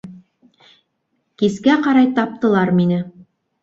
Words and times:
Кискә 1.43 1.79
ҡарай 1.87 2.13
таптылар 2.19 2.77
мине. 2.83 3.03